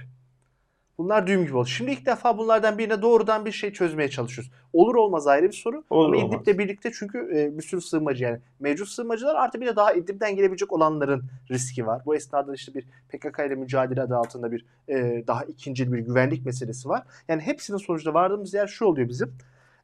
[0.97, 1.67] Bunlar düğüm gibi oldu.
[1.67, 4.51] Şimdi ilk defa bunlardan birine doğrudan bir şey çözmeye çalışıyoruz.
[4.73, 5.83] Olur olmaz ayrı bir soru.
[5.89, 6.41] Olur Ama olmaz.
[6.41, 10.35] İdlib'le birlikte çünkü e, bir sürü sığınmacı yani mevcut sığınmacılar artı bir de daha İdlib'den
[10.35, 12.01] gelebilecek olanların riski var.
[12.05, 16.45] Bu esnada işte bir PKK ile mücadele adı altında bir e, daha ikincil bir güvenlik
[16.45, 17.03] meselesi var.
[17.27, 19.33] Yani hepsinin sonucunda vardığımız yer şu oluyor bizim.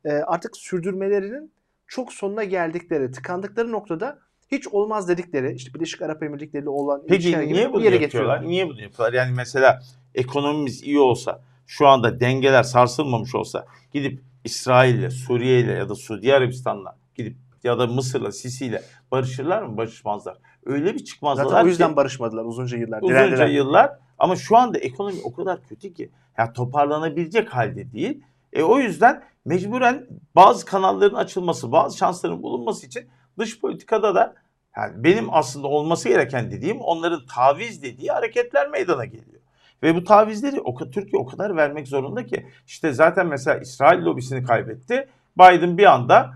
[0.05, 1.51] E, artık sürdürmelerinin
[1.87, 4.19] çok sonuna geldikleri, tıkandıkları noktada
[4.51, 7.95] hiç olmaz dedikleri işte Birleşik Arap Emirlikleri ile olan Peki gibi niye bu bunu yere
[7.95, 7.99] yapıyorlar?
[7.99, 8.47] getiriyorlar.
[8.47, 9.13] Niye bunu yapıyorlar?
[9.13, 9.81] Yani mesela
[10.15, 16.97] ekonomimiz iyi olsa, şu anda dengeler sarsılmamış olsa gidip İsrail'le, Suriye'yle ya da Suudi Arabistan'la
[17.15, 18.81] gidip ya da Mısır'la, Sisi'yle
[19.11, 19.77] barışırlar mı?
[19.77, 20.37] Barışmazlar.
[20.65, 23.01] Öyle bir çıkmazlar Zaten o ki yüzden barışmadılar uzunca yıllar.
[23.01, 23.47] uzunca direndiler.
[23.47, 28.21] yıllar ama şu anda ekonomi o kadar kötü ki ya toparlanabilecek halde değil.
[28.53, 33.07] E o yüzden mecburen bazı kanalların açılması, bazı şansların bulunması için
[33.39, 34.35] dış politikada da
[34.77, 39.41] yani benim aslında olması gereken dediğim onların taviz dediği hareketler meydana geliyor.
[39.83, 44.43] Ve bu tavizleri o, Türkiye o kadar vermek zorunda ki işte zaten mesela İsrail lobisini
[44.43, 45.07] kaybetti.
[45.37, 46.33] Biden bir anda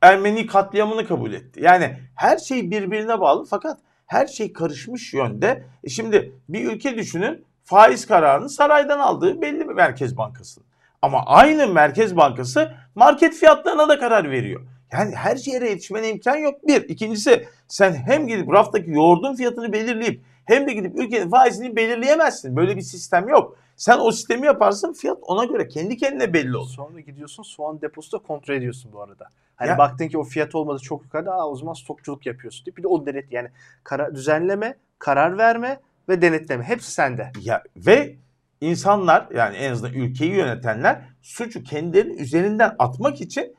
[0.00, 1.62] Ermeni katliamını kabul etti.
[1.62, 5.64] Yani her şey birbirine bağlı fakat her şey karışmış yönde.
[5.84, 10.66] E şimdi bir ülke düşünün faiz kararını saraydan aldığı belli bir Merkez Bankası'nın.
[11.02, 14.60] Ama aynı Merkez Bankası market fiyatlarına da karar veriyor.
[14.94, 16.66] Yani her şeye yetişmene imkan yok.
[16.68, 16.88] Bir.
[16.88, 22.56] İkincisi sen hem gidip raftaki yoğurdun fiyatını belirleyip hem de gidip ülkenin faizini belirleyemezsin.
[22.56, 23.56] Böyle bir sistem yok.
[23.76, 26.68] Sen o sistemi yaparsın fiyat ona göre kendi kendine belli olur.
[26.70, 29.28] Sonra gidiyorsun soğan deposu da kontrol ediyorsun bu arada.
[29.56, 32.76] Hani Ya- baktın ki o fiyat olmadı çok yukarıda aa, o zaman stokçuluk yapıyorsun diye.
[32.76, 33.48] Bir de o denet yani
[33.84, 37.32] kara, düzenleme, karar verme ve denetleme hepsi sende.
[37.42, 38.16] Ya ve
[38.60, 43.54] insanlar yani en azından ülkeyi yönetenler suçu kendilerinin üzerinden atmak için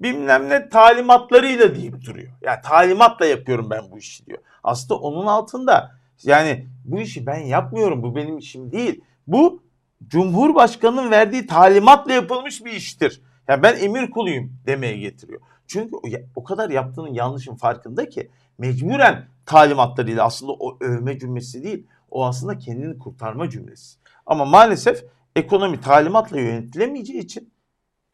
[0.00, 2.32] bilmem ne talimatlarıyla deyip duruyor.
[2.42, 4.38] Yani talimatla yapıyorum ben bu işi diyor.
[4.64, 9.00] Aslında onun altında yani bu işi ben yapmıyorum bu benim işim değil.
[9.26, 9.62] Bu
[10.06, 13.22] Cumhurbaşkanının verdiği talimatla yapılmış bir iştir.
[13.48, 15.40] Yani ben emir kuluyum demeye getiriyor.
[15.66, 15.96] Çünkü
[16.36, 21.86] o kadar yaptığının yanlışın farkında ki mecburen talimatlarıyla aslında o övme cümlesi değil.
[22.10, 23.98] O aslında kendini kurtarma cümlesi.
[24.26, 25.04] Ama maalesef
[25.36, 27.52] ekonomi talimatla yönetilemeyeceği için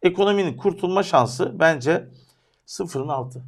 [0.03, 2.09] ekonominin kurtulma şansı bence
[2.67, 3.43] sıfırın altı.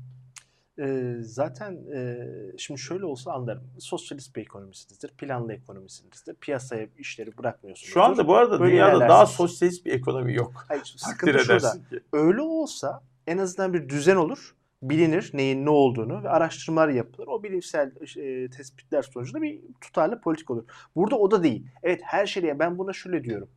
[0.81, 2.19] Ee, zaten e,
[2.59, 3.63] şimdi şöyle olsa anlarım.
[3.79, 6.35] Sosyalist bir ekonomisinizdir, planlı ekonomisinizdir.
[6.35, 7.93] Piyasaya işleri bırakmıyorsunuz.
[7.93, 9.37] Şu anda bu arada Böyle dünyada daha ilerlersiniz.
[9.37, 10.65] sosyalist bir ekonomi yok.
[10.69, 11.73] Hayır, sıkıntı şurada.
[11.73, 12.01] ki.
[12.13, 14.55] Öyle olsa en azından bir düzen olur.
[14.83, 17.27] Bilinir neyin ne olduğunu ve araştırmalar yapılır.
[17.27, 20.65] O bilimsel e, tespitler sonucunda bir tutarlı politik olur.
[20.97, 21.67] Burada o da değil.
[21.83, 23.49] Evet her şeye ben buna şöyle diyorum.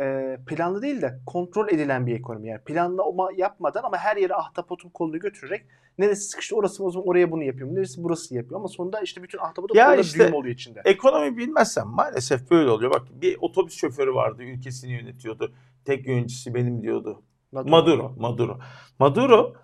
[0.00, 2.48] E, planlı değil de kontrol edilen bir ekonomi.
[2.48, 5.66] Yani planlı olma, yapmadan ama her yere ahtapotun kolunu götürerek
[5.98, 7.74] neresi sıkıştı orası o zaman oraya bunu yapıyorum.
[7.74, 8.60] Neresi burası yapıyor.
[8.60, 10.82] Ama sonunda işte bütün ahtapotun Ya kolunda işte- düğüm oluyor içinde.
[10.84, 12.90] Ekonomi bilmezsen maalesef böyle oluyor.
[12.90, 15.52] Bak bir otobüs şoförü vardı ülkesini yönetiyordu.
[15.84, 17.22] Tek yöneticisi benim diyordu.
[17.52, 18.58] Maduro, Maduro.
[18.98, 19.54] Maduro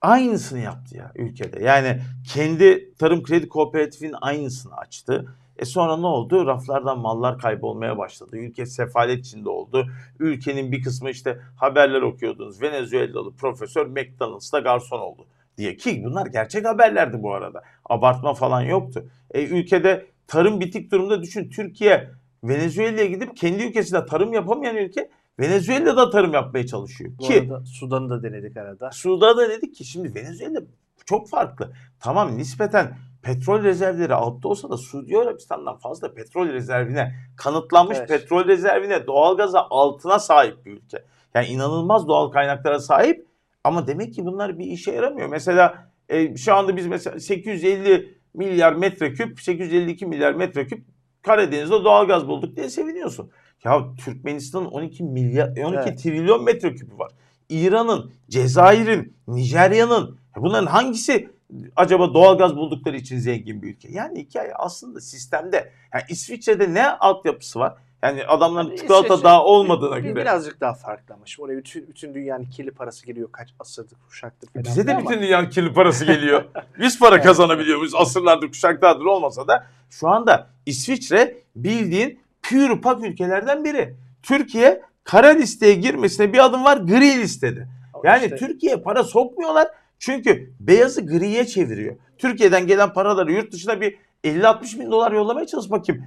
[0.00, 1.64] aynısını yaptı ya ülkede.
[1.64, 2.00] Yani
[2.34, 5.34] kendi tarım kredi kooperatifinin aynısını açtı.
[5.60, 6.46] E sonra ne oldu?
[6.46, 8.36] Raflardan mallar kaybolmaya başladı.
[8.36, 9.86] Ülke sefalet içinde oldu.
[10.18, 12.62] Ülkenin bir kısmı işte haberler okuyordunuz.
[12.62, 15.26] Venezuelalı profesör McDonald's'ta garson oldu
[15.58, 15.76] diye.
[15.76, 17.62] Ki bunlar gerçek haberlerdi bu arada.
[17.84, 19.04] Abartma falan yoktu.
[19.30, 21.50] E, ülkede tarım bitik durumda düşün.
[21.50, 22.10] Türkiye
[22.44, 27.10] Venezuela'ya gidip kendi ülkesinde tarım yapamayan ülke Venezuela'da tarım yapmaya çalışıyor.
[27.18, 28.90] Bu Ki arada Sudan'ı da denedik arada.
[28.92, 30.60] Suda da dedik ki şimdi Venezuela
[31.06, 31.72] çok farklı.
[32.00, 38.08] Tamam nispeten petrol rezervleri altta olsa da Suudi Arabistan'dan fazla petrol rezervine, kanıtlanmış Evet.
[38.08, 41.04] petrol rezervine, doğalgaza altına sahip bir ülke.
[41.34, 43.26] Yani inanılmaz doğal kaynaklara sahip
[43.64, 45.28] ama demek ki bunlar bir işe yaramıyor.
[45.28, 50.84] Mesela e, şu anda biz mesela 850 milyar metreküp, 852 milyar metreküp
[51.22, 53.30] Karadeniz'de doğalgaz bulduk diye seviniyorsun.
[53.64, 56.02] Ya Türkmenistan'ın 12 milyar 12 Evet.
[56.02, 57.12] trilyon metreküpü var.
[57.48, 61.30] İran'ın, Cezayir'in, Nijerya'nın ya bunların hangisi
[61.76, 63.88] acaba doğalgaz buldukları için zengin bir ülke?
[63.92, 65.72] Yani hikaye aslında sistemde.
[65.94, 67.74] Yani İsviçre'de ne altyapısı var?
[68.02, 70.14] Yani adamların çikolata İsveç- daha olmadığına bir- göre.
[70.16, 73.28] Birazcık daha farklı ama şimdi oraya bütün, bütün dünyanın kirli parası geliyor.
[73.32, 74.64] Kaç asırdır, kuşaktır falan.
[74.64, 76.44] Bize de ama- bütün dünyanın kirli parası geliyor.
[76.78, 77.24] Biz para Evet.
[77.24, 77.94] kazanabiliyor muyuz?
[77.94, 83.94] Asırlardır, kuşaklardır olmasa da şu anda İsviçre bildiğin pure pak ülkelerden biri.
[84.22, 87.68] Türkiye kara listeye girmesine bir adım var gri listede.
[87.94, 89.68] Ama Yani işte- Türkiye'ye para sokmuyorlar
[90.00, 91.96] çünkü beyazı griye çeviriyor.
[92.18, 96.04] Türkiye'den gelen paraları yurt dışına bir 50-60 bin dolar yollamaya çalış bakayım.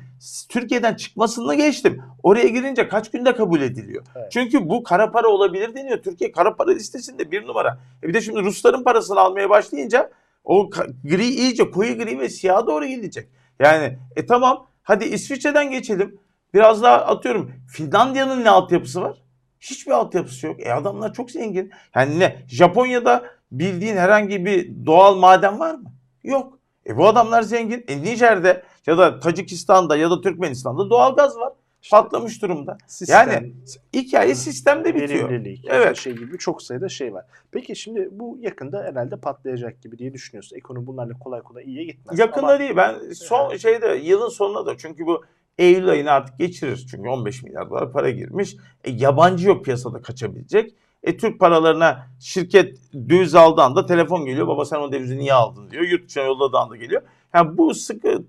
[0.50, 2.02] Türkiye'den çıkmasını geçtim.
[2.24, 4.04] Oraya girince kaç günde kabul ediliyor?
[4.16, 4.32] Evet.
[4.32, 5.98] Çünkü bu kara para olabilir deniyor.
[5.98, 7.80] Türkiye kara para listesinde bir numara.
[8.04, 10.12] E bir de şimdi Rusların parasını almaya başlayınca
[10.44, 10.70] o
[11.04, 13.30] gri iyice koyu gri ve siyaha doğru gidecek.
[13.60, 16.20] Yani e tamam hadi İsviçre'den geçelim.
[16.54, 19.18] Biraz daha atıyorum Finlandiya'nın ne altyapısı var?
[19.60, 20.60] Hiçbir altyapısı yok.
[20.60, 21.72] E adamlar çok zengin.
[21.96, 22.44] Yani ne?
[22.48, 23.24] Japonya'da
[23.60, 25.92] bildiğin herhangi bir doğal maden var mı?
[26.24, 26.60] Yok.
[26.90, 27.86] E bu adamlar zengin.
[27.88, 31.54] E Nijer'de ya da Tacikistan'da ya da Türkmenistan'da doğalgaz var.
[31.82, 32.78] İşte patlamış durumda.
[32.88, 33.54] sistem, Yani
[33.94, 35.30] hikaye sistemde bitiyor.
[35.30, 35.86] verimlilik, Evet.
[35.86, 35.98] evet.
[35.98, 37.26] şey gibi çok sayıda şey var.
[37.52, 40.58] Peki şimdi bu yakında herhalde patlayacak gibi diye düşünüyorsun.
[40.58, 42.20] Ekonomi bunlarla kolay kolay iyiye gitmez.
[42.20, 42.76] Yakında Ama değil.
[42.76, 45.24] Ben son şeyde yılın sonunda da çünkü bu
[45.58, 46.88] Eylül ayını artık geçirir.
[46.92, 48.56] Çünkü 15 milyar dolar para girmiş.
[48.84, 50.76] E, yabancı yok piyasada kaçabilecek.
[51.04, 52.78] E, Türk paralarına şirket
[53.10, 54.48] döviz aldığı anda telefon geliyor.
[54.48, 55.84] Baba sen o dövizi niye aldın diyor.
[55.84, 57.02] Yurt dışına yolladığı anda geliyor.
[57.34, 58.24] Yani bu sıkı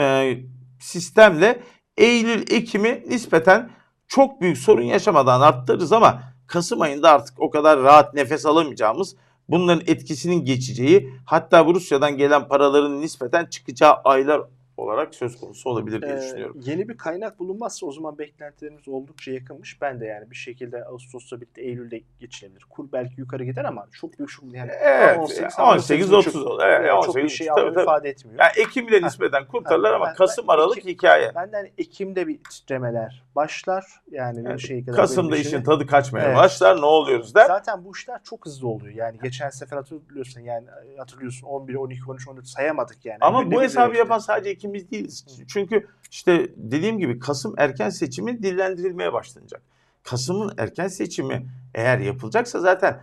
[0.00, 0.38] e,
[0.80, 1.62] sistemle
[1.96, 3.70] Eylül, Ekim'i nispeten
[4.08, 9.16] çok büyük sorun yaşamadan arttırırız ama Kasım ayında artık o kadar rahat nefes alamayacağımız
[9.48, 14.42] bunların etkisinin geçeceği hatta bu Rusya'dan gelen paraların nispeten çıkacağı aylar
[14.80, 16.60] olarak söz konusu olabilir diye Ee, düşünüyorum.
[16.64, 19.80] Yeni bir kaynak bulunmazsa o zaman beklentilerimiz oldukça yakınmış.
[19.82, 22.64] Ben de yani bir şekilde Ağustos'ta birlikte Eylül'de geçilebilir.
[22.70, 26.62] Kur belki yukarı gider ama çok büyük şu yani Evet 18, 18 30 çok- olur.
[26.64, 27.82] Evet, çok 18 bir şey tabii, tabii.
[27.82, 28.38] ifade etmiyor.
[28.40, 31.32] Yani Ekim'le nispeten kurtarırlar ama ben- Kasım ben Aralık Ekim- hikaye.
[31.34, 33.84] Benden Ekim'de bir titremeler başlar.
[34.10, 36.36] Yani, Yani bir şey kadar Kasım'da işin şey- tadı kaçmaya Evet.
[36.36, 36.76] başlar.
[36.80, 37.46] Ne oluyoruz der.
[37.46, 38.94] Zaten bu işler çok hızlı oluyor.
[38.94, 40.66] Yani geçen sefer hatırlıyorsun yani
[40.98, 43.18] hatırlıyorsun 11, 12, 13, 14 sayamadık yani.
[43.20, 45.44] Ama bu hesabı yapan sadece ikimiz değiliz.
[45.48, 49.62] Çünkü işte dediğim gibi Kasım erken seçimi dillendirilmeye başlanacak.
[50.02, 53.00] Kasım'ın erken seçimi eğer yapılacaksa zaten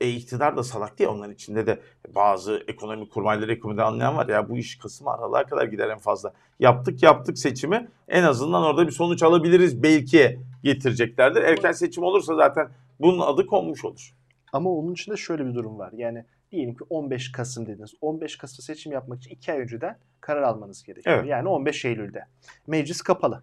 [0.00, 1.80] e, iktidar da salak diye onların içinde de
[2.14, 6.32] bazı ekonomi kurmayları ekonomide anlayan var ya bu iş Kasım Aralık'a kadar gider en fazla.
[6.60, 11.42] Yaptık yaptık seçimi en azından orada bir sonuç alabiliriz belki getireceklerdir.
[11.42, 12.68] Erken seçim olursa zaten
[13.00, 14.14] bunun adı konmuş olur.
[14.52, 15.92] Ama onun içinde şöyle bir durum var.
[15.96, 17.94] Yani diyelim ki 15 Kasım dediniz.
[18.00, 21.16] 15 Kasım seçim yapmak için 2 ay önceden karar almanız gerekiyor.
[21.16, 21.28] Evet.
[21.28, 22.24] Yani 15 Eylül'de.
[22.66, 23.42] Meclis kapalı.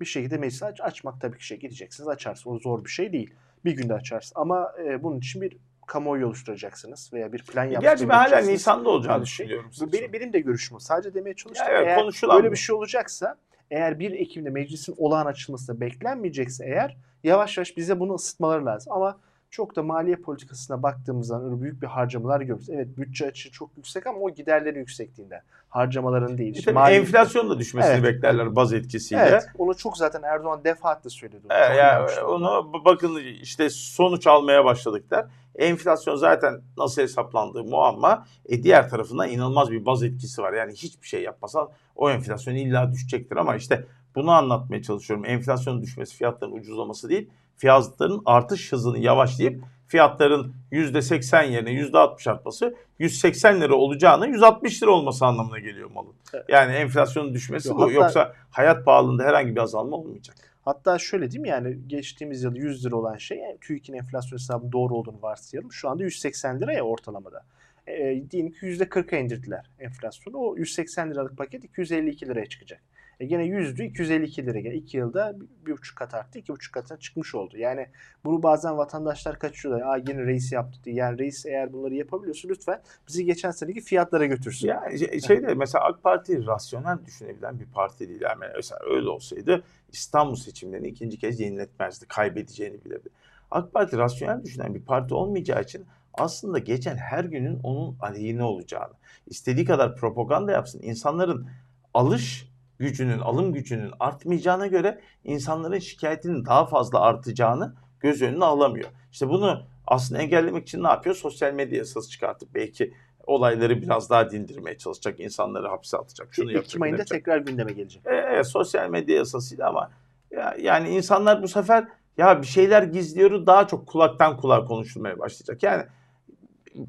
[0.00, 2.56] Bir şekilde meclisi aç, açmak tabii ki şey gideceksiniz açarsınız.
[2.56, 3.34] O zor bir şey değil.
[3.64, 4.32] Bir günde açarsın.
[4.36, 8.40] Ama e, bunun için bir kamuoyu oluşturacaksınız veya bir plan Gerçi ben hala.
[8.40, 9.46] Nisan'da olacağını şey.
[9.46, 9.70] düşünüyorum.
[9.92, 10.80] Benim, benim de görüşüm.
[10.80, 11.66] Sadece demeye çalıştım.
[11.68, 12.52] Ya evet, eğer böyle bu.
[12.52, 13.36] bir şey olacaksa
[13.70, 18.92] eğer 1 Ekim'de meclisin olağan açılması beklenmeyecekse eğer yavaş yavaş bize bunu ısıtmaları lazım.
[18.92, 19.20] Ama
[19.54, 22.70] çok da maliye politikasına baktığımız zaman öyle büyük bir harcamalar görüyoruz.
[22.70, 25.40] Evet bütçe açığı çok yüksek ama o giderlerin yüksekliğinden.
[25.68, 26.48] Harcamaların değil.
[26.50, 28.04] İşte İşte mali- enflasyon da düşmesini Evet.
[28.04, 29.22] beklerler baz etkisiyle.
[29.28, 29.42] Evet.
[29.58, 31.40] Onu çok zaten Erdoğan defaatle söyledi.
[31.46, 31.52] onu.
[31.52, 35.26] Evet, yani onu bakın işte sonuç almaya başladıklar.
[35.54, 38.26] Enflasyon zaten nasıl hesaplandığı muamma.
[38.46, 40.52] E diğer tarafından inanılmaz bir baz etkisi var.
[40.52, 45.24] Yani hiçbir şey yapmasan o enflasyon illa düşecektir ama işte bunu anlatmaya çalışıyorum.
[45.24, 47.30] Enflasyonun düşmesi fiyatların ucuzlaması değil.
[47.56, 55.26] Fiyatların artış hızını yavaşlayıp fiyatların %80 yerine %60 artması 180 lira olacağına 160 lira olması
[55.26, 56.12] anlamına geliyor malın.
[56.34, 56.44] Evet.
[56.48, 57.82] Yani enflasyonun düşmesi Yok, bu.
[57.82, 60.36] hatta- Yoksa hayat pahalılığında herhangi bir azalma olmayacak.
[60.64, 64.72] Hatta şöyle değil mi yani geçtiğimiz yıl 100 lira olan şey yani TÜİK'in enflasyon hesabı
[64.72, 65.72] doğru olduğunu varsayalım.
[65.72, 67.42] Şu anda 180 lira ya ortalamada.
[67.86, 70.36] E, diyelim ki %40'a indirdiler enflasyonu.
[70.38, 72.80] O 180 liralık paket 252 liraya çıkacak.
[73.20, 74.58] E gene 100'dü 252 lira.
[74.58, 76.38] Yani 2 yılda bir, bir buçuk kat arttı.
[76.38, 77.58] iki buçuk katına çıkmış oldu.
[77.58, 77.86] Yani
[78.24, 79.86] bunu bazen vatandaşlar kaçıyorlar.
[79.86, 80.96] Aa yine reis yaptı diye.
[80.96, 84.68] Yani reis eğer bunları yapabiliyorsa lütfen bizi geçen seneki fiyatlara götürsün.
[84.68, 88.20] Ya şey- şeyde mesela AK Parti rasyonel düşünebilen bir parti değil.
[88.20, 92.06] Yani mesela öyle olsaydı İstanbul seçimlerini ikinci kez yeniletmezdi.
[92.08, 93.08] Kaybedeceğini bilirdi.
[93.50, 98.94] AK Parti rasyonel düşünen bir parti olmayacağı için aslında geçen her günün onun aleyhine olacağını,
[99.26, 100.82] istediği kadar propaganda yapsın.
[100.82, 101.48] İnsanların
[101.94, 108.88] alış gücünün, alım gücünün artmayacağına göre insanların şikayetinin daha fazla artacağını göz önüne alamıyor.
[109.12, 111.14] İşte bunu aslında engellemek için ne yapıyor?
[111.14, 112.94] Sosyal medya yasası çıkartıp belki
[113.26, 116.70] olayları biraz daha dindirmeye çalışacak, insanları hapse atacak, şunu yapacak.
[116.70, 117.18] Ekim ayında yapacak.
[117.18, 118.02] tekrar gündeme gelecek.
[118.04, 119.90] Evet, sosyal medya yasasıyla ama
[120.30, 125.62] ya, yani insanlar bu sefer ya bir şeyler gizliyoruz daha çok kulaktan kulağa konuşulmaya başlayacak.
[125.62, 125.84] Yani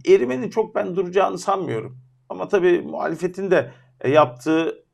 [0.08, 1.98] erimenin çok ben duracağını sanmıyorum.
[2.30, 3.72] Ama tabii muhalefetin de
[4.02, 4.85] e, yaptığı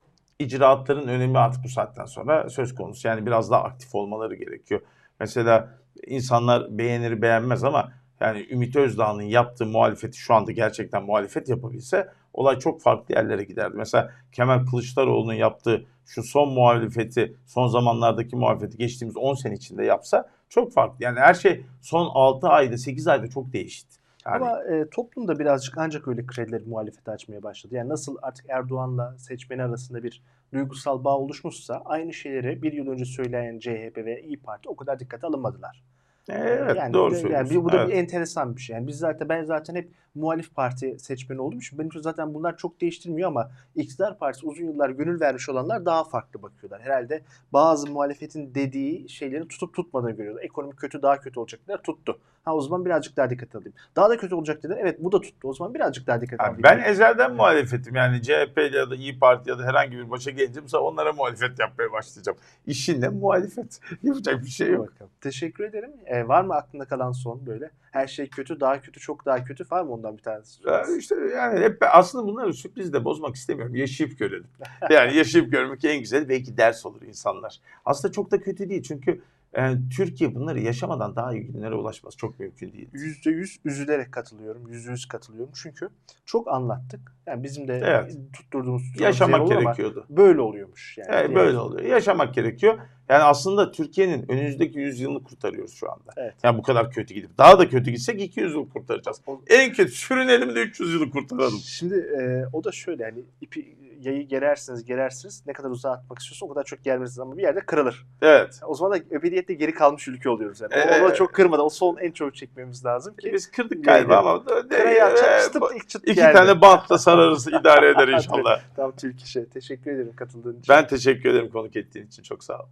[0.41, 3.08] icraatların önemi artık bu saatten sonra söz konusu.
[3.08, 4.82] Yani biraz daha aktif olmaları gerekiyor.
[5.19, 5.69] Mesela
[6.08, 12.60] insanlar beğenir beğenmez ama yani Ümit Özdağ'ın yaptığı muhalefeti şu anda gerçekten muhalefet yapabilse olay
[12.60, 13.77] çok farklı yerlere giderdi.
[13.77, 20.30] Mesela Kemal Kılıçdaroğlu'nun yaptığı şu son muhalefeti, son zamanlardaki muhalefeti geçtiğimiz 10 sene içinde yapsa
[20.49, 21.04] çok farklı.
[21.04, 24.00] Yani her şey son 6 ayda, 8 ayda çok değişti.
[24.25, 27.75] Yani Ama e, toplum da birazcık ancak öyle kredileri muhalefete açmaya başladı.
[27.75, 33.05] Yani nasıl artık Erdoğan'la seçmeni arasında bir duygusal bağ oluşmuşsa aynı şeyleri bir yıl önce
[33.05, 35.84] söyleyen CHP ve İyi Parti o kadar dikkate alınmadılar.
[36.29, 37.53] evet yani, doğru de- söylüyorsun.
[37.55, 37.89] Yani bu da Evet.
[37.89, 38.75] bir enteresan bir şey.
[38.75, 42.57] Yani biz zaten ben zaten hep muhalif parti seçmeni olduğum için benim için zaten bunlar
[42.57, 46.81] çok değiştirmiyor ama iktidar partisi uzun yıllar gönül vermiş olanlar daha farklı bakıyorlar.
[46.81, 47.21] Herhalde
[47.53, 50.43] bazı muhalefetin dediği şeyleri tutup tutmadığını görüyorlar.
[50.43, 52.19] Ekonomi kötü daha kötü olacaklar tuttu.
[52.43, 53.73] Ha o zaman birazcık daha dikkat alayım.
[53.95, 54.77] Daha da kötü olacak dediler.
[54.82, 55.47] Evet bu da tuttu.
[55.47, 56.60] O zaman birazcık daha dikkat alayım.
[56.63, 57.95] ben ezelden muhalefetim.
[57.95, 61.91] Yani CHP ya da İyi Parti ya da herhangi bir başa mesela onlara muhalefet yapmaya
[61.91, 62.38] başlayacağım.
[62.67, 63.80] İşinle muhalefet.
[64.04, 64.88] Yapacak bir şey yok.
[64.88, 65.12] Bakalım.
[65.21, 65.91] Teşekkür ederim.
[66.06, 67.71] Ee, var mı aklında kalan son böyle?
[67.91, 69.65] Her şey kötü, daha kötü, çok daha kötü.
[69.71, 70.67] Var mı ondan bir tanesi?
[70.67, 73.75] Ya işte yani hep aslında bunları sürprizle bozmak istemiyorum.
[73.75, 74.47] Yaşayıp görelim.
[74.89, 77.60] Yani yaşayıp görmek en güzel belki ders olur insanlar.
[77.86, 79.21] Aslında çok da kötü değil çünkü
[79.57, 82.17] e, Türkiye bunları yaşamadan daha iyi günlere ulaşmaz.
[82.17, 82.89] Çok mümkün değil.
[82.93, 84.67] Yüzde yüz üzülerek katılıyorum.
[84.67, 85.53] Yüzde yüz katılıyorum.
[85.55, 85.89] Çünkü
[86.25, 87.15] çok anlattık.
[87.27, 88.17] Yani bizim de Evet.
[88.33, 90.05] tutturduğumuz Yaşamak oldu ama gerekiyordu.
[90.09, 91.09] Böyle oluyormuş yani.
[91.11, 91.83] Evet, böyle oluyor.
[91.85, 92.79] Yaşamak gerekiyor.
[93.09, 96.11] Yani aslında Türkiye'nin önümüzdeki 100 yılını kurtarıyoruz şu anda.
[96.17, 96.33] Evet.
[96.43, 99.21] Yani bu kadar kötü gidip daha da kötü gitsek 200 yıl kurtaracağız.
[99.27, 101.59] O- En kötü sürünelim de 300 yılı kurtaralım.
[101.63, 106.45] Şimdi e, o da şöyle yani ipi yayı gerersiniz gerersiniz ne kadar uzağa atmak istiyorsun
[106.45, 108.05] o kadar çok germeniz ama bir yerde kırılır.
[108.21, 108.59] Evet.
[108.67, 110.73] O zaman da ebediyette geri kalmış ülke oluyoruz yani.
[110.73, 113.33] Ee, Onu çok kırmadan o son en çok çekmemiz lazım ki.
[113.33, 116.33] Biz kırdık galiba ama Kırayı e, açacak çıtıp ilk çıt iki geldi.
[116.37, 118.61] tane bantla sararız idare eder inşallah.
[118.75, 119.49] Tam Türk işi.
[119.49, 120.65] Teşekkür ederim katıldığın için.
[120.69, 122.65] Ben teşekkür ederim konuk ettiğin için çok sağ ol.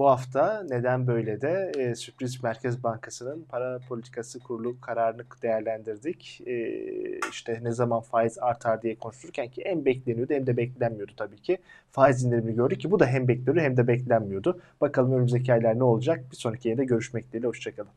[0.00, 6.40] Bu hafta neden böyle de e, sürpriz Merkez Bankası'nın para politikası kurulu kararını değerlendirdik.
[6.46, 6.54] E,
[7.30, 11.58] işte ne zaman faiz artar diye konuşurken ki hem bekleniyordu hem de beklenmiyordu tabii ki.
[11.90, 14.60] Faiz indirimini gördük ki bu da hem bekleniyordu hem de beklenmiyordu.
[14.80, 16.24] Bakalım önümüzdeki aylar ne olacak?
[16.30, 17.46] Bir sonraki yayında görüşmek dileğiyle.
[17.48, 17.90] Hoşçakalın.